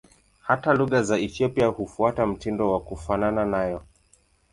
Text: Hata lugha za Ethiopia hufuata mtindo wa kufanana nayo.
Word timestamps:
Hata 0.41 0.73
lugha 0.73 1.03
za 1.03 1.19
Ethiopia 1.19 1.67
hufuata 1.67 2.25
mtindo 2.25 2.71
wa 2.71 2.79
kufanana 2.79 3.45
nayo. 3.45 3.83